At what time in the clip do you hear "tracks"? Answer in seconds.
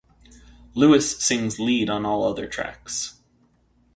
2.47-3.19